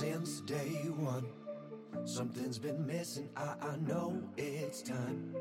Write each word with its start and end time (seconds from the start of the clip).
since 0.00 0.40
day 0.46 0.88
one. 0.98 1.26
Something's 2.06 2.58
been 2.58 2.86
missing, 2.86 3.28
I, 3.36 3.54
I 3.60 3.76
know 3.86 4.14
it's 4.38 4.80
time 4.80 5.34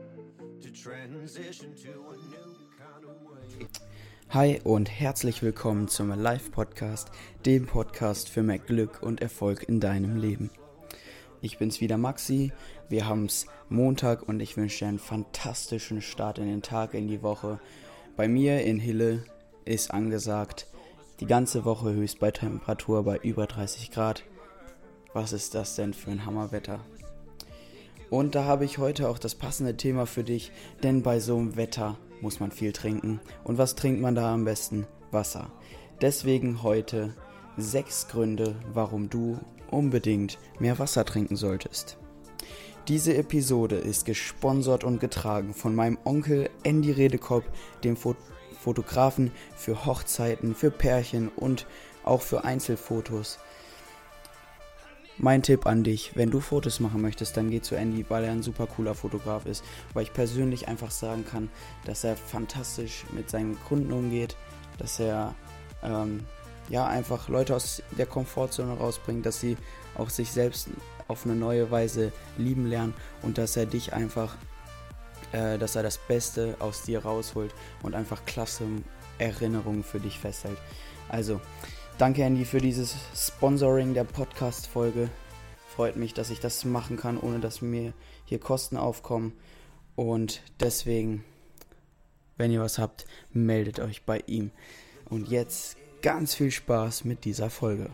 to 0.59 0.69
transition 0.69 1.73
to 1.75 1.89
a 1.89 2.17
new 2.27 2.57
kind 2.77 3.05
of 3.05 3.15
way. 3.23 3.67
Hi 4.31 4.59
und 4.65 4.89
herzlich 4.91 5.41
willkommen 5.43 5.87
zum 5.87 6.09
Live 6.09 6.51
Podcast, 6.51 7.09
dem 7.45 7.67
Podcast 7.67 8.27
für 8.27 8.43
mehr 8.43 8.59
Glück 8.59 9.01
und 9.01 9.21
Erfolg 9.21 9.63
in 9.63 9.79
deinem 9.79 10.17
Leben. 10.17 10.49
Ich 11.39 11.57
bin's 11.57 11.79
wieder 11.79 11.97
Maxi, 11.97 12.51
wir 12.89 13.07
haben's 13.07 13.45
Montag 13.69 14.27
und 14.27 14.41
ich 14.41 14.57
wünsche 14.57 14.79
dir 14.79 14.89
einen 14.89 14.99
fantastischen 14.99 16.01
Start 16.01 16.37
in 16.37 16.47
den 16.47 16.61
Tag, 16.61 16.95
in 16.95 17.07
die 17.07 17.23
Woche. 17.23 17.61
Bei 18.17 18.27
mir 18.27 18.61
in 18.65 18.81
Hille 18.81 19.23
ist 19.63 19.91
angesagt, 19.91 20.67
die 21.21 21.27
ganze 21.27 21.63
Woche 21.63 21.93
höchst 21.93 22.19
bei 22.19 22.31
Temperatur 22.31 23.05
bei 23.05 23.19
über 23.19 23.47
30 23.47 23.91
Grad. 23.91 24.25
Was 25.13 25.33
ist 25.33 25.55
das 25.55 25.75
denn 25.75 25.93
für 25.93 26.11
ein 26.11 26.25
Hammerwetter? 26.25 26.79
Und 28.09 28.35
da 28.35 28.45
habe 28.45 28.65
ich 28.65 28.77
heute 28.77 29.09
auch 29.09 29.19
das 29.19 29.35
passende 29.35 29.77
Thema 29.77 30.05
für 30.05 30.23
dich, 30.23 30.51
denn 30.83 31.03
bei 31.03 31.19
so 31.19 31.37
einem 31.37 31.55
Wetter 31.55 31.97
muss 32.21 32.39
man 32.39 32.51
viel 32.51 32.73
trinken. 32.73 33.19
Und 33.43 33.57
was 33.57 33.75
trinkt 33.75 34.01
man 34.01 34.15
da 34.15 34.33
am 34.33 34.45
besten? 34.45 34.87
Wasser. 35.11 35.51
Deswegen 36.01 36.63
heute 36.63 37.15
sechs 37.57 38.07
Gründe, 38.07 38.55
warum 38.73 39.09
du 39.09 39.39
unbedingt 39.69 40.37
mehr 40.59 40.79
Wasser 40.79 41.05
trinken 41.05 41.35
solltest. 41.35 41.97
Diese 42.87 43.15
Episode 43.15 43.75
ist 43.75 44.05
gesponsert 44.05 44.83
und 44.83 44.99
getragen 44.99 45.53
von 45.53 45.75
meinem 45.75 45.97
Onkel 46.05 46.49
Andy 46.63 46.91
Redekopp, 46.91 47.43
dem 47.83 47.95
Fo 47.95 48.15
Fotografen 48.59 49.31
für 49.55 49.85
Hochzeiten, 49.85 50.53
für 50.53 50.69
Pärchen 50.69 51.29
und 51.29 51.65
auch 52.03 52.21
für 52.21 52.43
Einzelfotos. 52.43 53.39
Mein 55.21 55.43
Tipp 55.43 55.65
an 55.65 55.83
dich, 55.83 56.15
wenn 56.15 56.31
du 56.31 56.39
Fotos 56.39 56.79
machen 56.79 57.01
möchtest, 57.01 57.35
dann 57.35 57.49
geh 57.49 57.59
zu 57.59 57.75
Andy, 57.75 58.05
weil 58.07 58.23
er 58.23 58.31
ein 58.31 58.41
super 58.41 58.67
cooler 58.67 58.95
Fotograf 58.95 59.45
ist. 59.45 59.65
Weil 59.93 60.03
ich 60.03 60.13
persönlich 60.13 60.69
einfach 60.69 60.91
sagen 60.91 61.25
kann, 61.29 61.49
dass 61.83 62.05
er 62.05 62.15
fantastisch 62.15 63.03
mit 63.11 63.29
seinen 63.29 63.59
Kunden 63.65 63.91
umgeht, 63.91 64.37
dass 64.77 64.97
er 64.97 65.35
ähm, 65.83 66.25
ja 66.69 66.87
einfach 66.87 67.27
Leute 67.27 67.53
aus 67.53 67.83
der 67.97 68.05
Komfortzone 68.05 68.77
rausbringt, 68.77 69.25
dass 69.25 69.41
sie 69.41 69.57
auch 69.97 70.09
sich 70.09 70.31
selbst 70.31 70.69
auf 71.09 71.25
eine 71.25 71.35
neue 71.35 71.69
Weise 71.69 72.13
lieben 72.37 72.65
lernen 72.65 72.93
und 73.21 73.37
dass 73.37 73.57
er 73.57 73.65
dich 73.65 73.91
einfach, 73.91 74.37
äh, 75.33 75.57
dass 75.57 75.75
er 75.75 75.83
das 75.83 75.97
Beste 75.97 76.55
aus 76.59 76.83
dir 76.83 77.03
rausholt 77.03 77.53
und 77.83 77.93
einfach 77.93 78.23
klasse 78.25 78.63
Erinnerungen 79.17 79.83
für 79.83 79.99
dich 79.99 80.17
festhält. 80.17 80.57
Also, 81.09 81.41
danke 81.99 82.23
Andy 82.23 82.45
für 82.45 82.61
dieses 82.61 82.95
Sponsoring 83.13 83.93
der 83.93 84.05
Podcast-Folge. 84.05 85.09
Freut 85.75 85.97
mich, 85.97 86.13
dass 86.13 86.29
ich 86.29 86.39
das 86.39 86.63
machen 86.63 86.95
kann, 86.95 87.17
ohne 87.17 87.39
dass 87.39 87.61
mir 87.61 87.93
hier 88.23 88.39
Kosten 88.39 88.77
aufkommen. 88.77 89.33
Und 89.95 90.41
deswegen, 90.61 91.25
wenn 92.37 92.51
ihr 92.51 92.61
was 92.61 92.79
habt, 92.79 93.05
meldet 93.33 93.81
euch 93.81 94.05
bei 94.05 94.23
ihm. 94.27 94.51
Und 95.09 95.27
jetzt 95.27 95.75
ganz 96.01 96.33
viel 96.33 96.51
Spaß 96.51 97.03
mit 97.03 97.25
dieser 97.25 97.49
Folge. 97.49 97.89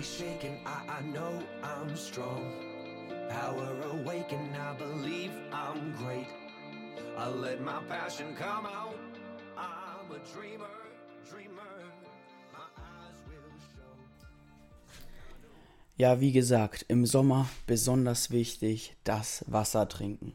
Dreamer, 10.34 10.70
dreamer. 11.30 11.75
Ja, 15.98 16.20
wie 16.20 16.34
gesagt, 16.34 16.84
im 16.90 17.06
Sommer 17.06 17.48
besonders 17.68 18.30
wichtig, 18.30 18.98
das 19.06 19.46
Wasser 19.48 19.88
trinken. 19.88 20.34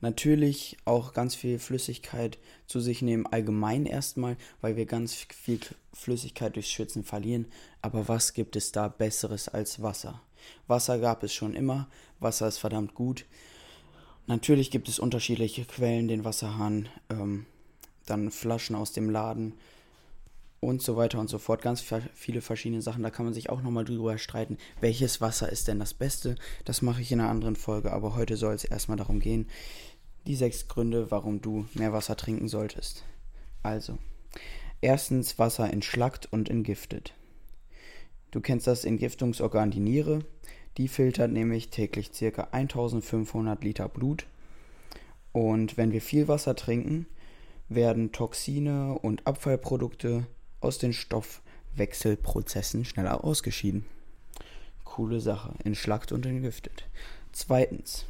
Natürlich 0.00 0.78
auch 0.86 1.12
ganz 1.12 1.34
viel 1.34 1.58
Flüssigkeit 1.58 2.38
zu 2.66 2.80
sich 2.80 3.02
nehmen, 3.02 3.26
allgemein 3.26 3.84
erstmal, 3.84 4.38
weil 4.62 4.76
wir 4.76 4.86
ganz 4.86 5.12
viel 5.12 5.60
Flüssigkeit 5.92 6.56
durchs 6.56 6.70
Schwitzen 6.70 7.04
verlieren. 7.04 7.46
Aber 7.82 8.08
was 8.08 8.32
gibt 8.32 8.56
es 8.56 8.72
da 8.72 8.88
Besseres 8.88 9.48
als 9.48 9.82
Wasser? 9.82 10.22
Wasser 10.66 10.98
gab 10.98 11.22
es 11.22 11.34
schon 11.34 11.54
immer, 11.54 11.88
Wasser 12.18 12.48
ist 12.48 12.58
verdammt 12.58 12.94
gut. 12.94 13.26
Natürlich 14.26 14.70
gibt 14.70 14.88
es 14.88 14.98
unterschiedliche 14.98 15.66
Quellen, 15.66 16.08
den 16.08 16.24
Wasserhahn, 16.24 16.88
ähm, 17.10 17.44
dann 18.06 18.30
Flaschen 18.30 18.74
aus 18.76 18.92
dem 18.92 19.10
Laden 19.10 19.52
und 20.60 20.82
so 20.82 20.96
weiter 20.96 21.18
und 21.20 21.28
so 21.28 21.38
fort. 21.38 21.62
Ganz 21.62 21.84
viele 22.14 22.40
verschiedene 22.40 22.82
Sachen. 22.82 23.02
Da 23.02 23.10
kann 23.10 23.24
man 23.24 23.34
sich 23.34 23.50
auch 23.50 23.62
nochmal 23.62 23.84
drüber 23.84 24.18
streiten, 24.18 24.58
welches 24.80 25.20
Wasser 25.20 25.50
ist 25.50 25.68
denn 25.68 25.78
das 25.78 25.94
Beste. 25.94 26.36
Das 26.64 26.82
mache 26.82 27.02
ich 27.02 27.12
in 27.12 27.20
einer 27.20 27.30
anderen 27.30 27.56
Folge, 27.56 27.92
aber 27.92 28.16
heute 28.16 28.36
soll 28.36 28.54
es 28.54 28.64
erstmal 28.64 28.96
darum 28.96 29.20
gehen, 29.20 29.48
die 30.26 30.34
sechs 30.34 30.68
Gründe, 30.68 31.10
warum 31.10 31.40
du 31.40 31.66
mehr 31.74 31.92
Wasser 31.92 32.16
trinken 32.16 32.48
solltest. 32.48 33.04
Also, 33.62 33.98
erstens 34.80 35.38
Wasser 35.38 35.72
entschlackt 35.72 36.26
und 36.32 36.48
entgiftet. 36.50 37.14
Du 38.30 38.40
kennst 38.40 38.66
das 38.66 38.84
Entgiftungsorgan 38.84 39.70
die 39.70 39.80
Niere. 39.80 40.24
Die 40.76 40.88
filtert 40.88 41.30
nämlich 41.30 41.70
täglich 41.70 42.10
ca. 42.12 42.48
1500 42.50 43.62
Liter 43.64 43.88
Blut. 43.88 44.26
Und 45.32 45.76
wenn 45.76 45.92
wir 45.92 46.02
viel 46.02 46.28
Wasser 46.28 46.54
trinken, 46.54 47.06
werden 47.68 48.12
Toxine 48.12 48.98
und 48.98 49.26
Abfallprodukte 49.26 50.26
aus 50.60 50.78
den 50.78 50.92
Stoffwechselprozessen 50.92 52.84
schneller 52.84 53.24
ausgeschieden. 53.24 53.86
Coole 54.84 55.20
Sache, 55.20 55.54
entschlackt 55.64 56.12
und 56.12 56.24
entgiftet. 56.26 56.84
Zweitens, 57.32 58.06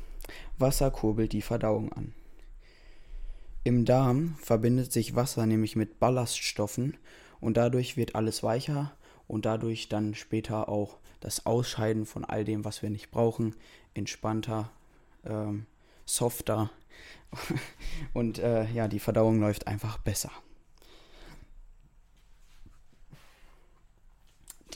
Wasser 0.58 0.90
kurbelt 0.90 1.32
die 1.32 1.42
Verdauung 1.42 1.92
an. 1.92 2.12
Im 3.64 3.84
Darm 3.84 4.36
verbindet 4.40 4.92
sich 4.92 5.16
Wasser 5.16 5.46
nämlich 5.46 5.74
mit 5.74 5.98
Ballaststoffen 5.98 6.96
und 7.40 7.56
dadurch 7.56 7.96
wird 7.96 8.14
alles 8.14 8.42
weicher 8.42 8.92
und 9.26 9.44
dadurch 9.44 9.88
dann 9.88 10.14
später 10.14 10.68
auch 10.68 10.98
das 11.20 11.46
Ausscheiden 11.46 12.06
von 12.06 12.24
all 12.24 12.44
dem, 12.44 12.64
was 12.64 12.82
wir 12.82 12.90
nicht 12.90 13.10
brauchen, 13.10 13.56
entspannter, 13.94 14.70
ähm, 15.24 15.66
softer 16.04 16.70
und 18.14 18.38
äh, 18.38 18.70
ja, 18.70 18.86
die 18.86 19.00
Verdauung 19.00 19.40
läuft 19.40 19.66
einfach 19.66 19.98
besser. 19.98 20.30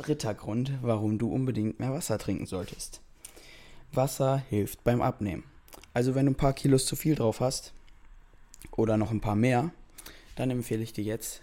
Dritter 0.01 0.33
Grund, 0.33 0.73
warum 0.81 1.19
du 1.19 1.31
unbedingt 1.31 1.79
mehr 1.79 1.93
Wasser 1.93 2.19
trinken 2.19 2.47
solltest. 2.47 3.03
Wasser 3.93 4.43
hilft 4.49 4.83
beim 4.83 5.03
Abnehmen. 5.03 5.45
Also 5.93 6.15
wenn 6.15 6.25
du 6.25 6.33
ein 6.33 6.37
paar 6.37 6.55
Kilos 6.55 6.87
zu 6.87 6.97
viel 6.97 7.15
drauf 7.15 7.41
hast 7.41 7.75
oder 8.73 8.97
noch 8.97 9.11
ein 9.11 9.21
paar 9.21 9.37
mehr, 9.37 9.71
dann 10.37 10.51
empfehle 10.51 10.83
ich 10.83 10.95
dir 10.95 11.05
jetzt 11.05 11.43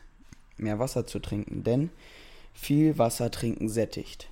mehr 0.58 0.80
Wasser 0.80 1.06
zu 1.06 1.20
trinken, 1.20 1.64
denn 1.64 1.92
viel 2.54 2.98
Wasser 2.98 3.30
trinken 3.30 3.70
sättigt. 3.70 4.30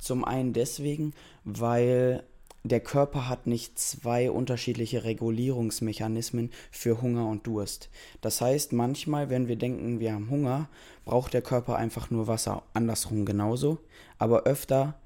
Zum 0.00 0.24
einen 0.24 0.52
deswegen, 0.52 1.14
weil 1.44 2.24
der 2.68 2.80
Körper 2.80 3.28
hat 3.28 3.46
nicht 3.46 3.78
zwei 3.78 4.30
unterschiedliche 4.30 5.04
Regulierungsmechanismen 5.04 6.50
für 6.70 7.02
Hunger 7.02 7.28
und 7.28 7.46
Durst. 7.46 7.90
Das 8.20 8.40
heißt, 8.40 8.72
manchmal, 8.72 9.30
wenn 9.30 9.48
wir 9.48 9.56
denken, 9.56 10.00
wir 10.00 10.12
haben 10.12 10.30
Hunger, 10.30 10.68
braucht 11.04 11.34
der 11.34 11.42
Körper 11.42 11.76
einfach 11.76 12.10
nur 12.10 12.26
Wasser. 12.26 12.62
Andersrum 12.74 13.24
genauso. 13.24 13.78
Aber 14.18 14.44
öfter, 14.44 14.98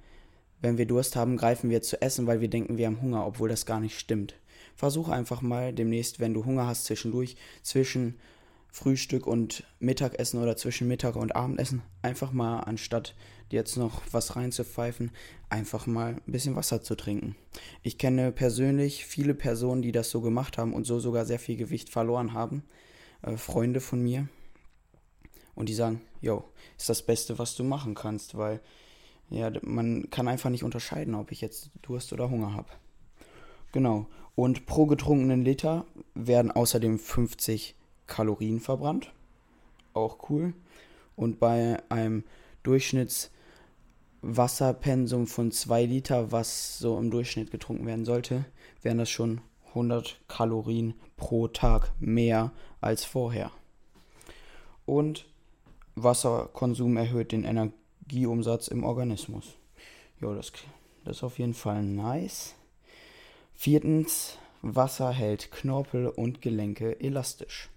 wenn 0.61 0.79
wir 0.79 0.87
Durst 0.87 1.17
haben, 1.17 1.37
greifen 1.37 1.71
wir 1.71 1.83
zu 1.83 2.01
essen, 2.01 2.27
weil 2.27 2.41
wir 2.41 2.49
denken, 2.49 2.79
wir 2.79 2.87
haben 2.87 3.03
Hunger, 3.03 3.27
obwohl 3.27 3.49
das 3.49 3.67
gar 3.67 3.81
nicht 3.81 3.99
stimmt. 3.99 4.35
Versuch 4.77 5.09
einfach 5.09 5.43
mal 5.43 5.73
demnächst, 5.73 6.21
wenn 6.21 6.35
du 6.35 6.45
Hunger 6.45 6.67
hast, 6.67 6.85
zwischendurch, 6.85 7.37
zwischen 7.63 8.19
Frühstück 8.73 9.27
und 9.27 9.65
Mittagessen 9.79 10.41
oder 10.41 10.57
zwischen 10.57 10.89
Mittag 10.89 11.17
und 11.17 11.35
Abendessen 11.35 11.83
einfach 12.03 12.33
mal, 12.33 12.61
anstatt 12.61 13.15
jetzt 13.51 13.77
noch 13.77 14.03
was 14.13 14.37
reinzupfeifen, 14.37 15.11
einfach 15.49 15.87
mal 15.87 16.15
ein 16.15 16.33
bisschen 16.33 16.57
Wasser 16.57 16.83
zu 16.83 16.95
trinken. 16.95 17.37
Ich 17.83 17.99
kenne 17.99 18.33
persönlich 18.33 19.05
viele 19.05 19.35
Personen, 19.35 19.83
die 19.83 19.93
das 19.93 20.11
so 20.11 20.21
gemacht 20.21 20.59
haben 20.59 20.73
und 20.73 20.85
so 20.85 21.01
sogar 21.01 21.25
sehr 21.25 21.39
viel 21.39 21.57
Gewicht 21.57 21.89
verloren 21.89 22.33
haben. 22.33 22.63
Äh, 23.23 23.37
Freunde 23.37 23.81
von 23.81 24.03
mir. 24.03 24.29
Und 25.55 25.69
die 25.69 25.75
sagen, 25.75 26.01
yo, 26.21 26.45
ist 26.79 26.89
das 26.89 27.03
Beste, 27.03 27.39
was 27.39 27.55
du 27.55 27.65
machen 27.65 27.95
kannst, 27.95 28.37
weil 28.37 28.61
ja, 29.29 29.51
man 29.63 30.11
kann 30.11 30.29
einfach 30.29 30.51
nicht 30.51 30.65
unterscheiden, 30.65 31.15
ob 31.15 31.33
ich 31.33 31.41
jetzt 31.41 31.71
Durst 31.83 32.13
oder 32.13 32.31
Hunger 32.31 32.55
habe. 32.55 32.69
Genau. 33.73 34.07
Und 34.35 34.67
pro 34.67 34.87
getrunkenen 34.87 35.43
Liter 35.43 35.85
werden 36.15 36.51
außerdem 36.51 36.99
50 36.99 37.77
Kalorien 38.11 38.61
verbrannt. 38.61 39.11
Auch 39.95 40.29
cool. 40.29 40.53
Und 41.17 41.41
bei 41.41 41.83
einem 41.89 42.25
Durchschnittswasserpensum 42.63 45.27
von 45.27 45.51
2 45.51 45.87
Liter, 45.87 46.31
was 46.31 46.79
so 46.79 46.99
im 46.99 47.11
Durchschnitt 47.11 47.51
getrunken 47.51 47.87
werden 47.87 48.05
sollte, 48.05 48.45
wären 48.83 48.99
das 48.99 49.09
schon 49.09 49.41
100 49.69 50.21
Kalorien 50.29 50.93
pro 51.17 51.49
Tag 51.49 51.95
mehr 52.01 52.53
als 52.83 53.05
vorher. 53.05 53.51
Und 54.85 55.25
Wasserkonsum 55.95 56.97
erhöht 56.97 57.33
den 57.33 57.45
Energieumsatz 57.45 58.69
im 58.69 58.85
Organismus. 58.85 59.57
Ja, 60.21 60.35
das 60.35 60.53
Das 61.05 61.19
ist 61.19 61.23
auf 61.23 61.39
jeden 61.39 61.55
Fall 61.55 61.83
nice. 61.83 62.55
Viertens, 63.55 64.39
Wasser 64.63 65.13
hält 65.13 65.51
Knorpel 65.51 66.09
und 66.09 66.43
Gelenke 66.43 67.01
elastisch. 67.01 67.71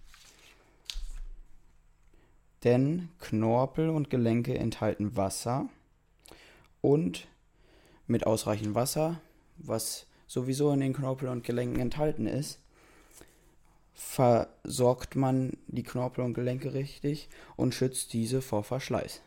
Denn 2.63 3.09
Knorpel 3.19 3.89
und 3.89 4.09
Gelenke 4.09 4.57
enthalten 4.57 5.17
Wasser 5.17 5.67
und 6.81 7.27
mit 8.07 8.25
ausreichend 8.25 8.73
Wasser, 8.75 9.19
was 9.57 10.07
sowieso 10.27 10.71
in 10.71 10.79
den 10.79 10.93
Knorpel 10.93 11.27
und 11.29 11.43
Gelenken 11.43 11.79
enthalten 11.79 12.25
ist, 12.25 12.59
versorgt 13.93 15.15
man 15.15 15.57
die 15.67 15.83
Knorpel 15.83 16.23
und 16.23 16.33
Gelenke 16.33 16.73
richtig 16.73 17.29
und 17.55 17.73
schützt 17.73 18.13
diese 18.13 18.41
vor 18.41 18.63
Verschleiß. 18.63 19.21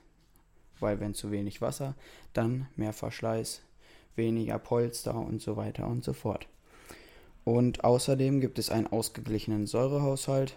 Weil 0.81 1.01
wenn 1.01 1.15
zu 1.15 1.31
wenig 1.31 1.61
Wasser, 1.61 1.95
dann 2.33 2.69
mehr 2.77 2.93
Verschleiß, 2.93 3.63
weniger 4.15 4.59
Polster 4.59 5.15
und 5.15 5.41
so 5.41 5.57
weiter 5.57 5.87
und 5.87 6.05
so 6.05 6.13
fort. 6.13 6.49
Und 7.45 7.85
außerdem 7.85 8.41
gibt 8.41 8.59
es 8.59 8.71
einen 8.71 8.87
ausgeglichenen 8.87 9.67
Säurehaushalt 9.67 10.57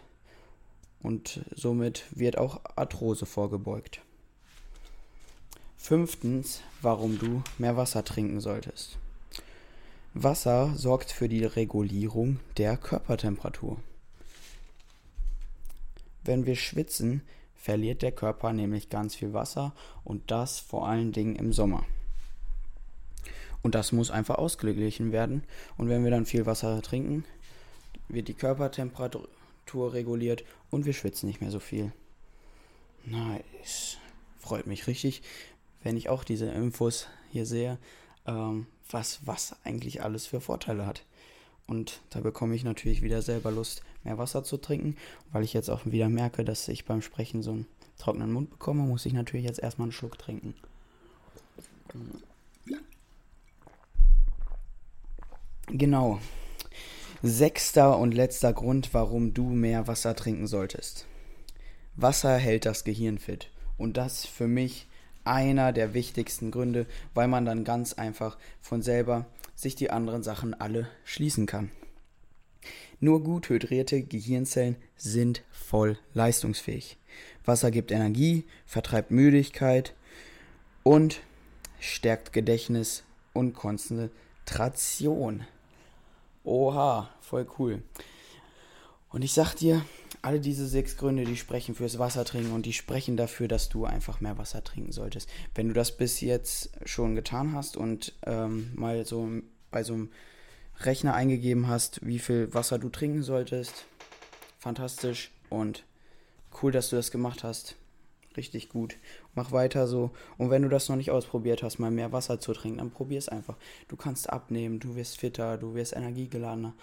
und 1.01 1.41
somit 1.55 2.05
wird 2.11 2.37
auch 2.37 2.61
Arthrose 2.75 3.25
vorgebeugt. 3.25 4.01
Fünftens, 5.77 6.61
warum 6.81 7.17
du 7.19 7.41
mehr 7.57 7.77
Wasser 7.77 8.03
trinken 8.03 8.41
solltest. 8.41 8.97
Wasser 10.13 10.73
sorgt 10.75 11.11
für 11.11 11.29
die 11.29 11.45
Regulierung 11.45 12.39
der 12.57 12.75
Körpertemperatur. 12.75 13.77
Wenn 16.25 16.45
wir 16.45 16.55
schwitzen, 16.55 17.21
verliert 17.55 18.01
der 18.01 18.11
Körper 18.11 18.51
nämlich 18.51 18.89
ganz 18.89 19.15
viel 19.15 19.33
Wasser 19.33 19.73
und 20.03 20.31
das 20.31 20.59
vor 20.59 20.87
allen 20.87 21.11
Dingen 21.11 21.35
im 21.35 21.53
Sommer. 21.53 21.85
Und 23.61 23.75
das 23.75 23.91
muss 23.91 24.11
einfach 24.11 24.35
ausgeglichen 24.35 25.11
werden. 25.11 25.43
Und 25.77 25.89
wenn 25.89 26.03
wir 26.03 26.11
dann 26.11 26.25
viel 26.25 26.45
Wasser 26.45 26.81
trinken, 26.81 27.25
wird 28.07 28.27
die 28.27 28.33
Körpertemperatur 28.33 29.27
reguliert 29.73 30.43
und 30.69 30.85
wir 30.85 30.93
schwitzen 30.93 31.27
nicht 31.27 31.41
mehr 31.41 31.51
so 31.51 31.59
viel. 31.59 31.91
Nice. 33.05 33.97
Freut 34.39 34.67
mich 34.67 34.87
richtig, 34.87 35.21
wenn 35.83 35.97
ich 35.97 36.09
auch 36.09 36.23
diese 36.23 36.47
Infos 36.47 37.07
hier 37.31 37.45
sehe, 37.45 37.77
ähm, 38.25 38.67
was, 38.89 39.19
was 39.25 39.55
eigentlich 39.63 40.03
alles 40.03 40.27
für 40.27 40.41
Vorteile 40.41 40.85
hat. 40.85 41.03
Und 41.67 42.01
da 42.09 42.19
bekomme 42.19 42.55
ich 42.55 42.63
natürlich 42.63 43.03
wieder 43.03 43.21
selber 43.21 43.51
Lust, 43.51 43.83
mehr 44.03 44.17
Wasser 44.17 44.43
zu 44.43 44.57
trinken, 44.57 44.97
weil 45.31 45.43
ich 45.43 45.53
jetzt 45.53 45.69
auch 45.69 45.85
wieder 45.85 46.09
merke, 46.09 46.43
dass 46.43 46.67
ich 46.67 46.85
beim 46.85 47.01
Sprechen 47.01 47.43
so 47.43 47.51
einen 47.51 47.67
trockenen 47.97 48.31
Mund 48.31 48.49
bekomme, 48.49 48.83
muss 48.83 49.05
ich 49.05 49.13
natürlich 49.13 49.45
jetzt 49.45 49.59
erstmal 49.59 49.85
einen 49.85 49.91
Schluck 49.91 50.17
trinken. 50.17 50.55
Genau. 55.67 56.19
Sechster 57.21 57.97
und 57.97 58.13
letzter 58.13 58.53
Grund, 58.53 58.93
warum 58.93 59.33
du 59.33 59.49
mehr 59.49 59.87
Wasser 59.87 60.15
trinken 60.15 60.47
solltest. 60.47 61.05
Wasser 61.97 62.37
hält 62.37 62.65
das 62.65 62.85
Gehirn 62.85 63.17
fit. 63.17 63.49
Und 63.77 63.97
das 63.97 64.25
für 64.25 64.47
mich 64.47 64.87
einer 65.25 65.73
der 65.73 65.93
wichtigsten 65.93 66.49
Gründe, 66.49 66.85
weil 67.13 67.27
man 67.27 67.45
dann 67.45 67.65
ganz 67.65 67.93
einfach 67.93 68.37
von 68.61 68.81
selber 68.81 69.25
sich 69.53 69.75
die 69.75 69.91
anderen 69.91 70.23
Sachen 70.23 70.53
alle 70.53 70.87
schließen 71.03 71.45
kann. 71.45 71.71
Nur 73.01 73.23
gut 73.23 73.49
hydrierte 73.49 74.01
Gehirnzellen 74.01 74.77
sind 74.95 75.43
voll 75.51 75.97
leistungsfähig. 76.13 76.97
Wasser 77.43 77.71
gibt 77.71 77.91
Energie, 77.91 78.45
vertreibt 78.65 79.11
Müdigkeit 79.11 79.93
und 80.83 81.21
stärkt 81.79 82.31
Gedächtnis 82.33 83.03
und 83.33 83.53
Konzentration. 83.53 85.45
Oha, 86.49 87.07
voll 87.21 87.45
cool. 87.59 87.83
Und 89.09 89.21
ich 89.21 89.33
sag 89.33 89.53
dir, 89.53 89.85
alle 90.23 90.39
diese 90.39 90.67
sechs 90.67 90.97
Gründe, 90.97 91.23
die 91.23 91.37
sprechen 91.37 91.75
fürs 91.75 91.99
Wasser 91.99 92.25
trinken 92.25 92.53
und 92.53 92.65
die 92.65 92.73
sprechen 92.73 93.17
dafür, 93.17 93.47
dass 93.47 93.69
du 93.69 93.85
einfach 93.85 94.19
mehr 94.19 94.39
Wasser 94.39 94.63
trinken 94.63 94.91
solltest. 94.91 95.29
Wenn 95.53 95.67
du 95.67 95.75
das 95.75 95.95
bis 95.95 96.21
jetzt 96.21 96.71
schon 96.85 97.13
getan 97.13 97.53
hast 97.53 97.77
und 97.77 98.13
ähm, 98.25 98.71
mal 98.73 99.05
so 99.05 99.29
bei 99.69 99.83
so 99.83 99.93
einem 99.93 100.09
Rechner 100.79 101.13
eingegeben 101.13 101.67
hast, 101.67 102.03
wie 102.03 102.17
viel 102.17 102.51
Wasser 102.51 102.79
du 102.79 102.89
trinken 102.89 103.21
solltest, 103.21 103.85
fantastisch 104.57 105.29
und 105.49 105.83
cool, 106.63 106.71
dass 106.71 106.89
du 106.89 106.95
das 106.95 107.11
gemacht 107.11 107.43
hast. 107.43 107.75
Richtig 108.37 108.69
gut. 108.69 108.97
Mach 109.35 109.51
weiter 109.51 109.87
so. 109.87 110.11
Und 110.37 110.49
wenn 110.49 110.61
du 110.61 110.69
das 110.69 110.87
noch 110.87 110.95
nicht 110.95 111.11
ausprobiert 111.11 111.63
hast, 111.63 111.79
mal 111.79 111.91
mehr 111.91 112.11
Wasser 112.11 112.39
zu 112.39 112.53
trinken, 112.53 112.77
dann 112.77 112.91
probier 112.91 113.17
es 113.17 113.29
einfach. 113.29 113.57
Du 113.87 113.95
kannst 113.95 114.29
abnehmen, 114.29 114.79
du 114.79 114.95
wirst 114.95 115.19
fitter, 115.19 115.57
du 115.57 115.73
wirst 115.73 115.95
energiegeladener. 115.95 116.73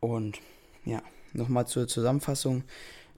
Und 0.00 0.40
ja, 0.84 1.02
nochmal 1.32 1.66
zur 1.66 1.86
Zusammenfassung. 1.86 2.64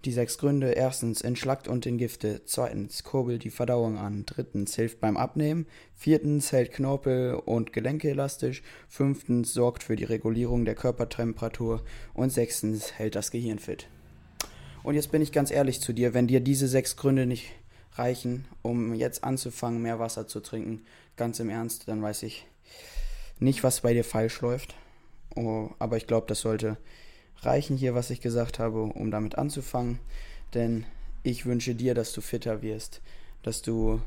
Die 0.05 0.13
sechs 0.13 0.39
Gründe. 0.39 0.73
Erstens, 0.73 1.23
entschlackt 1.23 1.67
und 1.67 1.87
entgifte. 1.87 2.43
Zweitens, 2.45 3.03
kurbelt 3.03 3.43
die 3.43 3.51
Verdauung 3.51 3.97
an. 3.97 4.25
Drittens, 4.27 4.77
hilft 4.77 5.01
beim 5.01 5.17
Abnehmen. 5.17 5.67
Viertens, 5.95 6.53
hält 6.53 6.73
Knorpel 6.73 7.35
und 7.35 7.73
Gelenke 7.73 8.11
elastisch. 8.11 8.63
Fünftens, 8.89 9.53
sorgt 9.53 9.83
für 9.83 9.97
die 9.97 10.05
Regulierung 10.05 10.65
der 10.65 10.77
Körpertemperatur. 10.77 11.83
Und 12.15 12.31
sechstens, 12.31 12.93
hält 12.93 13.17
das 13.17 13.31
Gehirn 13.31 13.59
fit. 13.59 13.89
Und 14.87 14.95
jetzt 14.95 15.11
bin 15.11 15.21
ich 15.21 15.33
ganz 15.33 15.51
ehrlich 15.51 15.81
zu 15.81 15.93
dir, 15.93 16.15
wenn 16.15 16.29
dir 16.29 16.39
diese 16.39 16.69
sechs 16.69 16.95
Gründe 16.95 17.27
nicht 17.27 17.51
reichen, 17.95 18.45
um 18.63 18.95
jetzt 18.95 19.25
anzufangen, 19.25 19.83
mehr 19.83 19.99
Wasser 19.99 20.29
zu 20.29 20.39
trinken, 20.39 20.85
ganz 21.17 21.41
im 21.41 21.51
Ernst, 21.51 21.89
dann 21.89 22.01
weiß 22.01 22.23
ich 22.23 22.47
nicht, 23.41 23.65
was 23.65 23.81
bei 23.81 23.95
dir 23.95 24.05
falsch 24.05 24.41
läuft. 24.43 24.77
Oh, 25.35 25.71
aber 25.81 25.97
ich 25.97 26.07
glaube, 26.07 26.29
das 26.29 26.41
sollte 26.41 26.77
reichen 27.41 27.77
hier, 27.77 27.97
was 27.97 28.11
ich 28.11 28.21
gesagt 28.21 28.61
habe, 28.61 28.83
um 28.83 29.11
damit 29.11 29.37
anzufangen. 29.39 29.99
Denn 30.55 30.85
ich 31.25 31.47
wünsche 31.47 31.75
dir, 31.75 31.95
dass 31.95 32.13
du 32.13 32.21
fitter 32.21 32.63
wirst, 32.63 33.01
dass 33.43 33.63
du 33.63 34.01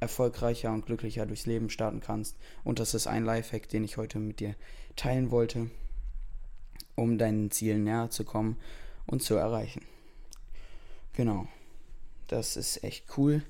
erfolgreicher 0.00 0.70
und 0.70 0.84
glücklicher 0.84 1.24
durchs 1.24 1.46
Leben 1.46 1.70
starten 1.70 2.00
kannst. 2.00 2.36
Und 2.62 2.78
das 2.78 2.92
ist 2.92 3.06
ein 3.06 3.24
Lifehack, 3.24 3.70
den 3.70 3.84
ich 3.84 3.96
heute 3.96 4.18
mit 4.18 4.40
dir 4.40 4.54
teilen 4.96 5.30
wollte, 5.30 5.70
um 6.94 7.16
deinen 7.16 7.50
Zielen 7.50 7.84
näher 7.84 8.10
zu 8.10 8.24
kommen 8.24 8.58
und 9.06 9.22
zu 9.22 9.34
erreichen. 9.36 9.80
Genau. 11.16 11.48
Das 12.28 12.56
ist 12.56 12.84
echt 12.84 13.04
cool. 13.16 13.42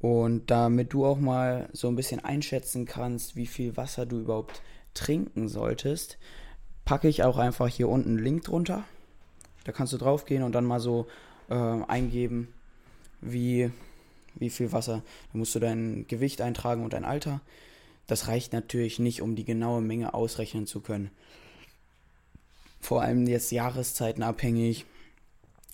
Und 0.00 0.50
damit 0.50 0.92
du 0.92 1.04
auch 1.04 1.18
mal 1.18 1.68
so 1.72 1.88
ein 1.88 1.96
bisschen 1.96 2.24
einschätzen 2.24 2.84
kannst, 2.84 3.36
wie 3.36 3.46
viel 3.46 3.76
Wasser 3.76 4.06
du 4.06 4.20
überhaupt 4.20 4.62
trinken 4.94 5.48
solltest, 5.48 6.18
packe 6.84 7.08
ich 7.08 7.22
auch 7.22 7.38
einfach 7.38 7.68
hier 7.68 7.88
unten 7.88 8.10
einen 8.10 8.24
Link 8.24 8.44
drunter. 8.44 8.84
Da 9.64 9.72
kannst 9.72 9.92
du 9.92 9.98
drauf 9.98 10.24
gehen 10.24 10.42
und 10.42 10.52
dann 10.52 10.64
mal 10.64 10.80
so 10.80 11.06
äh, 11.48 11.54
eingeben, 11.54 12.48
wie, 13.20 13.70
wie 14.34 14.50
viel 14.50 14.72
Wasser. 14.72 15.02
Da 15.32 15.38
musst 15.38 15.54
du 15.54 15.58
dein 15.58 16.06
Gewicht 16.06 16.40
eintragen 16.40 16.84
und 16.84 16.92
dein 16.92 17.04
Alter. 17.04 17.40
Das 18.06 18.26
reicht 18.26 18.52
natürlich 18.52 18.98
nicht, 18.98 19.22
um 19.22 19.36
die 19.36 19.44
genaue 19.44 19.80
Menge 19.80 20.14
ausrechnen 20.14 20.66
zu 20.66 20.80
können. 20.80 21.10
Vor 22.80 23.02
allem 23.02 23.26
jetzt 23.26 23.52
Jahreszeiten 23.52 24.22
abhängig, 24.22 24.86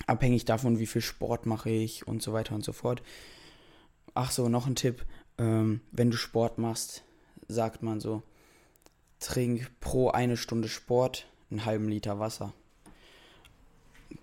abhängig 0.06 0.44
davon, 0.44 0.78
wie 0.78 0.86
viel 0.86 1.02
Sport 1.02 1.46
mache 1.46 1.70
ich 1.70 2.06
und 2.06 2.22
so 2.22 2.32
weiter 2.32 2.54
und 2.54 2.64
so 2.64 2.72
fort. 2.72 3.02
Ach 4.14 4.30
so, 4.30 4.48
noch 4.48 4.66
ein 4.66 4.76
Tipp. 4.76 5.04
Ähm, 5.38 5.80
wenn 5.92 6.10
du 6.10 6.16
Sport 6.16 6.58
machst, 6.58 7.04
sagt 7.48 7.82
man 7.82 8.00
so, 8.00 8.22
trink 9.20 9.70
pro 9.80 10.10
eine 10.10 10.36
Stunde 10.36 10.68
Sport 10.68 11.26
einen 11.50 11.64
halben 11.64 11.88
Liter 11.88 12.18
Wasser. 12.18 12.52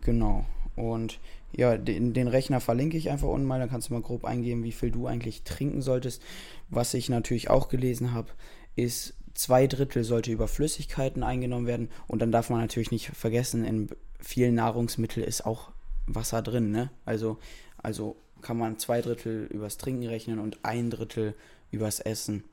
Genau. 0.01 0.45
Und 0.75 1.19
ja, 1.55 1.77
den, 1.77 2.13
den, 2.13 2.27
Rechner 2.27 2.59
verlinke 2.59 2.97
ich 2.97 3.11
einfach 3.11 3.27
unten 3.27 3.45
mal, 3.45 3.59
dann 3.59 3.69
kannst 3.69 3.89
du 3.89 3.93
mal 3.93 4.01
grob 4.01 4.25
eingeben, 4.25 4.63
wie 4.63 4.71
viel 4.71 4.91
du 4.91 5.07
eigentlich 5.07 5.43
trinken 5.43 5.81
solltest. 5.81 6.21
Was 6.69 6.93
ich 6.93 7.09
natürlich 7.09 7.49
auch 7.49 7.69
gelesen 7.69 8.13
habe, 8.13 8.29
ist, 8.75 9.13
zwei 9.35 9.67
Drittel 9.67 10.03
sollte 10.03 10.31
über 10.31 10.47
Flüssigkeiten 10.47 11.23
eingenommen 11.23 11.67
werden. 11.67 11.89
Und 12.07 12.21
dann 12.21 12.31
darf 12.31 12.49
man 12.49 12.59
natürlich 12.59 12.91
nicht 12.91 13.09
vergessen, 13.09 13.65
in 13.65 13.89
vielen 14.23 14.55
Nahrungsmitteln 14.55 15.25
ist 15.25 15.45
auch 15.45 15.71
Wasser 16.07 16.41
drin. 16.41 16.71
Ne? 16.71 16.89
Also, 17.05 17.37
also 17.77 18.15
kann 18.41 18.57
man 18.57 18.79
zwei 18.79 19.01
Drittel 19.01 19.45
übers 19.45 19.77
Trinken 19.77 20.07
rechnen 20.07 20.39
und 20.39 20.59
ein 20.63 20.89
Drittel 20.89 21.35
übers 21.71 21.99
Essen. 21.99 22.43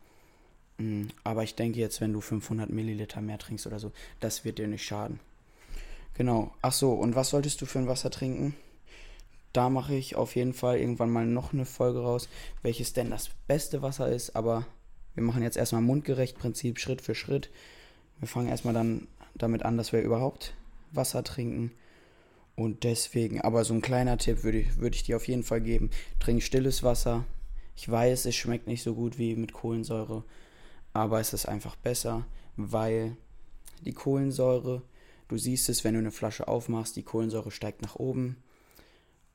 Mm, 0.79 1.07
aber 1.25 1.43
ich 1.43 1.55
denke 1.55 1.79
jetzt, 1.79 2.01
wenn 2.01 2.13
du 2.13 2.21
500 2.21 2.71
Milliliter 2.71 3.21
mehr 3.21 3.39
trinkst 3.39 3.67
oder 3.67 3.79
so, 3.79 3.93
das 4.21 4.45
wird 4.45 4.59
dir 4.59 4.69
nicht 4.69 4.85
schaden. 4.85 5.21
Genau. 6.15 6.53
Ach 6.63 6.73
so, 6.73 6.93
und 6.93 7.15
was 7.15 7.31
solltest 7.31 7.61
du 7.61 7.67
für 7.67 7.79
ein 7.79 7.89
Wasser 7.89 8.11
trinken? 8.11 8.55
Da 9.53 9.69
mache 9.69 9.95
ich 9.95 10.15
auf 10.15 10.37
jeden 10.37 10.55
Fall 10.55 10.79
irgendwann 10.79 11.11
mal 11.11 11.27
noch 11.27 11.53
eine 11.53 11.67
Folge 11.67 12.01
raus, 12.01 12.29
welches 12.63 12.93
denn 12.93 13.11
das 13.11 13.31
beste 13.49 13.83
Wasser 13.83 14.09
ist. 14.09 14.37
Aber 14.37 14.65
wir 15.15 15.25
machen 15.25 15.43
jetzt 15.43 15.57
erstmal 15.57 15.83
mundgerecht 15.83 16.39
Prinzip 16.39 16.79
Schritt 16.79 17.01
für 17.01 17.15
Schritt. 17.15 17.51
Wir 18.21 18.29
fangen 18.29 18.49
erstmal 18.49 18.75
dann 18.75 19.09
damit 19.35 19.65
an, 19.65 19.77
dass 19.77 19.93
wir 19.93 20.03
überhaupt 20.03 20.55
Wasser 20.93 21.25
trinken. 21.25 21.73
Und 22.57 22.85
deswegen, 22.85 23.41
aber 23.41 23.65
so 23.65 23.75
ein 23.75 23.83
kleiner 23.83 24.19
Tipp 24.19 24.43
würde 24.43 24.59
ich, 24.59 24.77
würd 24.79 24.95
ich 24.95 25.03
dir 25.05 25.17
auf 25.17 25.29
jeden 25.29 25.45
Fall 25.45 25.61
geben. 25.61 25.91
Trink 26.19 26.43
stilles 26.43 26.83
Wasser. 26.83 27.25
Ich 27.77 27.89
weiß, 27.91 28.27
es 28.27 28.35
schmeckt 28.35 28.67
nicht 28.67 28.83
so 28.83 28.95
gut 28.95 29.19
wie 29.19 29.35
mit 29.37 29.53
Kohlensäure 29.53 30.25
aber 30.93 31.21
es 31.21 31.33
ist 31.33 31.47
einfach 31.47 31.77
besser, 31.77 32.25
weil 32.57 33.17
die 33.83 33.93
Kohlensäure, 33.93 34.83
du 35.29 35.39
siehst 35.39 35.69
es, 35.69 35.85
wenn 35.85 35.95
du 35.95 36.01
eine 36.01 36.11
Flasche 36.11 36.49
aufmachst, 36.49 36.97
die 36.97 37.03
Kohlensäure 37.03 37.51
steigt 37.51 37.83
nach 37.83 37.97
oben 37.97 38.37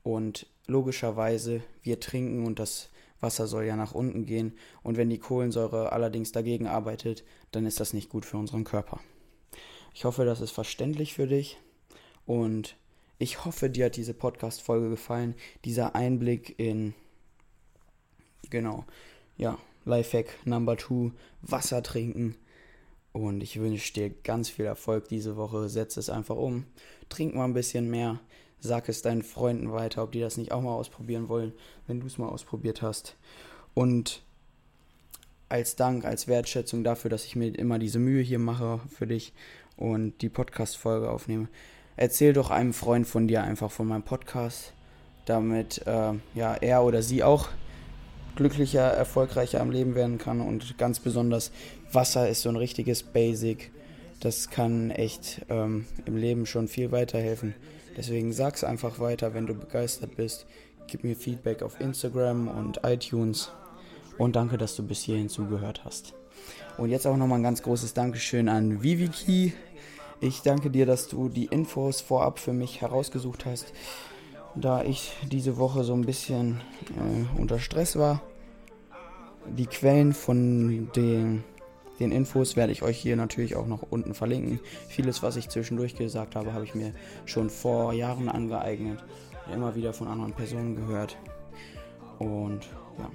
und 0.03 0.47
logischerweise 0.67 1.61
wir 1.81 1.99
trinken 1.99 2.45
und 2.45 2.59
das 2.59 2.89
Wasser 3.21 3.47
soll 3.47 3.63
ja 3.63 3.75
nach 3.75 3.93
unten 3.93 4.25
gehen 4.25 4.53
und 4.83 4.97
wenn 4.97 5.09
die 5.09 5.19
Kohlensäure 5.19 5.91
allerdings 5.91 6.31
dagegen 6.31 6.67
arbeitet, 6.67 7.23
dann 7.51 7.65
ist 7.65 7.79
das 7.79 7.93
nicht 7.93 8.09
gut 8.09 8.25
für 8.25 8.37
unseren 8.37 8.65
Körper. 8.65 8.99
Ich 9.95 10.03
hoffe, 10.03 10.25
das 10.25 10.41
ist 10.41 10.51
verständlich 10.51 11.13
für 11.13 11.25
dich 11.25 11.57
und 12.25 12.75
ich 13.17 13.45
hoffe, 13.45 13.69
dir 13.69 13.85
hat 13.85 13.95
diese 13.95 14.13
Podcast-Folge 14.13 14.89
gefallen. 14.89 15.35
Dieser 15.63 15.95
Einblick 15.95 16.59
in, 16.59 16.93
genau, 18.49 18.83
ja, 19.37 19.57
Lifehack 19.85 20.45
Number 20.45 20.77
2, 20.77 21.11
Wasser 21.43 21.81
trinken. 21.81 22.35
Und 23.13 23.41
ich 23.41 23.57
wünsche 23.57 23.93
dir 23.93 24.09
ganz 24.09 24.49
viel 24.49 24.65
Erfolg 24.65 25.07
diese 25.07 25.37
Woche. 25.37 25.69
Setz 25.69 25.95
es 25.95 26.09
einfach 26.09 26.35
um. 26.35 26.65
Trink 27.07 27.33
mal 27.33 27.45
ein 27.45 27.53
bisschen 27.53 27.89
mehr. 27.89 28.19
Sag 28.59 28.89
es 28.89 29.01
deinen 29.01 29.23
Freunden 29.23 29.71
weiter, 29.71 30.03
ob 30.03 30.11
die 30.11 30.19
das 30.19 30.35
nicht 30.35 30.51
auch 30.51 30.61
mal 30.61 30.75
ausprobieren 30.75 31.29
wollen, 31.29 31.53
wenn 31.87 32.01
du 32.01 32.07
es 32.07 32.17
mal 32.17 32.27
ausprobiert 32.27 32.81
hast. 32.81 33.15
Und 33.73 34.23
als 35.47 35.77
Dank, 35.77 36.03
als 36.03 36.27
Wertschätzung 36.27 36.83
dafür, 36.83 37.09
dass 37.09 37.23
ich 37.23 37.35
mir 37.37 37.47
immer 37.57 37.79
diese 37.79 37.99
Mühe 37.99 38.21
hier 38.21 38.39
mache 38.39 38.81
für 38.89 39.07
dich 39.07 39.33
und 39.77 40.21
die 40.21 40.29
Podcast-Folge 40.29 41.09
aufnehme, 41.09 41.47
erzähl 41.97 42.33
doch 42.33 42.51
einem 42.51 42.73
Freund 42.73 43.07
von 43.07 43.27
dir 43.27 43.43
einfach 43.43 43.71
von 43.71 43.87
meinem 43.87 44.03
Podcast, 44.03 44.73
damit 45.25 45.85
äh, 45.87 46.13
ja 46.33 46.55
er 46.55 46.83
oder 46.83 47.01
sie 47.01 47.23
auch 47.23 47.49
glücklicher, 48.35 48.81
erfolgreicher 48.81 49.61
am 49.61 49.71
Leben 49.71 49.95
werden 49.95 50.17
kann 50.17 50.41
und 50.41 50.77
ganz 50.77 50.99
besonders 50.99 51.51
Wasser 51.91 52.29
ist 52.29 52.41
so 52.41 52.49
ein 52.49 52.57
richtiges 52.57 53.03
Basic. 53.03 53.71
Das 54.19 54.49
kann 54.49 54.91
echt 54.91 55.45
ähm, 55.49 55.85
im 56.05 56.17
Leben 56.17 56.45
schon 56.45 56.67
viel 56.67 56.91
weiterhelfen. 56.91 57.53
Deswegen 57.97 58.33
sag's 58.33 58.63
einfach 58.63 58.99
weiter, 58.99 59.33
wenn 59.33 59.45
du 59.45 59.53
begeistert 59.53 60.15
bist. 60.15 60.45
Gib 60.87 61.03
mir 61.03 61.15
Feedback 61.15 61.63
auf 61.63 61.79
Instagram 61.79 62.47
und 62.47 62.81
iTunes. 62.83 63.51
Und 64.17 64.35
danke, 64.35 64.57
dass 64.57 64.75
du 64.75 64.83
bis 64.83 65.01
hierhin 65.01 65.29
zugehört 65.29 65.83
hast. 65.83 66.13
Und 66.77 66.89
jetzt 66.89 67.07
auch 67.07 67.17
nochmal 67.17 67.39
ein 67.39 67.43
ganz 67.43 67.61
großes 67.63 67.93
Dankeschön 67.93 68.49
an 68.49 68.83
Viviki. 68.83 69.53
Ich 70.21 70.41
danke 70.41 70.69
dir, 70.69 70.85
dass 70.85 71.07
du 71.07 71.27
die 71.27 71.45
Infos 71.45 71.99
vorab 71.99 72.39
für 72.39 72.53
mich 72.53 72.81
herausgesucht 72.81 73.45
hast, 73.45 73.73
da 74.55 74.81
ich 74.83 75.11
diese 75.29 75.57
Woche 75.57 75.83
so 75.83 75.93
ein 75.93 76.05
bisschen 76.05 76.61
äh, 76.91 77.39
unter 77.39 77.59
Stress 77.59 77.97
war. 77.97 78.21
Die 79.45 79.65
Quellen 79.67 80.13
von 80.13 80.89
den, 80.95 81.43
den 81.99 82.11
Infos 82.11 82.55
werde 82.55 82.71
ich 82.71 82.81
euch 82.81 82.97
hier 82.97 83.17
natürlich 83.17 83.55
auch 83.55 83.67
noch 83.67 83.83
unten 83.89 84.13
verlinken. 84.13 84.59
Vieles, 84.87 85.21
was 85.21 85.35
ich 85.35 85.49
zwischendurch 85.49 85.95
gesagt 85.95 86.35
habe, 86.35 86.53
habe 86.53 86.63
ich 86.63 86.73
mir 86.75 86.93
schon 87.25 87.49
vor 87.49 87.91
Jahren 87.93 88.29
angeeignet, 88.29 89.03
immer 89.53 89.75
wieder 89.75 89.93
von 89.93 90.07
anderen 90.07 90.33
Personen 90.33 90.75
gehört. 90.75 91.17
Und 92.19 92.61
ja. 92.97 93.11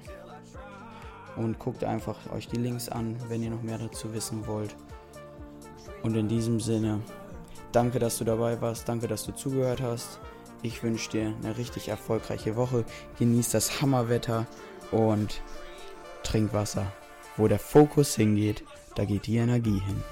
Und 1.35 1.59
guckt 1.59 1.83
einfach 1.83 2.31
euch 2.33 2.47
die 2.47 2.57
Links 2.57 2.89
an, 2.89 3.15
wenn 3.29 3.41
ihr 3.41 3.49
noch 3.49 3.63
mehr 3.63 3.77
dazu 3.77 4.13
wissen 4.13 4.45
wollt. 4.47 4.75
Und 6.03 6.15
in 6.15 6.27
diesem 6.27 6.59
Sinne, 6.59 7.01
danke, 7.71 7.99
dass 7.99 8.17
du 8.17 8.23
dabei 8.23 8.59
warst, 8.61 8.87
danke, 8.89 9.07
dass 9.07 9.25
du 9.25 9.33
zugehört 9.33 9.81
hast. 9.81 10.19
Ich 10.63 10.83
wünsche 10.83 11.09
dir 11.11 11.33
eine 11.43 11.57
richtig 11.57 11.89
erfolgreiche 11.89 12.55
Woche. 12.55 12.85
Genieß 13.19 13.49
das 13.49 13.81
Hammerwetter 13.81 14.45
und 14.91 15.41
trink 16.23 16.53
Wasser. 16.53 16.91
Wo 17.37 17.47
der 17.47 17.59
Fokus 17.59 18.15
hingeht, 18.15 18.63
da 18.95 19.05
geht 19.05 19.25
die 19.27 19.37
Energie 19.37 19.79
hin. 19.79 20.03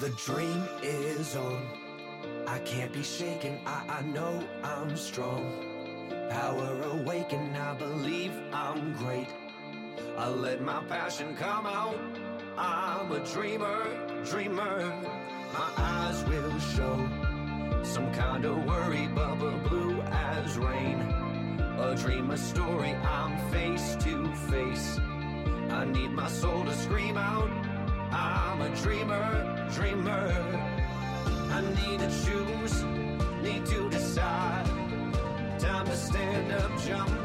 The 0.00 0.08
dream 0.10 0.66
is 0.82 1.36
on. 1.36 1.62
I 2.46 2.58
can't 2.60 2.90
be 2.90 3.02
shaken. 3.02 3.58
I, 3.66 3.98
I 3.98 4.00
know 4.00 4.42
I'm 4.64 4.96
strong. 4.96 6.08
Power 6.30 6.80
awaken. 6.84 7.54
I 7.54 7.74
believe 7.74 8.32
I'm 8.50 8.94
great. 8.94 9.28
I 10.16 10.30
let 10.30 10.62
my 10.62 10.82
passion 10.84 11.36
come 11.36 11.66
out. 11.66 11.98
I'm 12.56 13.12
a 13.12 13.20
dreamer, 13.26 14.24
dreamer. 14.24 14.78
My 15.52 15.70
eyes 15.76 16.24
will 16.24 16.58
show 16.60 16.96
some 17.82 18.10
kind 18.14 18.46
of 18.46 18.64
worry, 18.64 19.06
bubble 19.08 19.58
blue 19.68 20.00
as 20.00 20.56
rain. 20.56 20.98
A 21.78 21.94
dream, 21.94 22.30
a 22.30 22.38
story. 22.38 22.92
I'm 22.92 23.36
face 23.50 23.96
to 23.96 24.34
face. 24.48 24.98
I 25.68 25.84
need 25.84 26.12
my 26.12 26.28
soul 26.28 26.64
to 26.64 26.74
scream 26.74 27.18
out. 27.18 27.50
I'm 28.12 28.62
a 28.62 28.74
dreamer, 28.76 29.59
dreamer. 29.74 30.32
I 31.52 31.60
need 31.60 32.00
to 32.00 32.08
choose, 32.24 32.84
need 33.42 33.66
to 33.66 33.90
decide. 33.90 34.66
Time 35.58 35.86
to 35.86 35.96
stand 35.96 36.52
up, 36.52 36.70
jump 36.80 37.19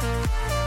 Música 0.00 0.59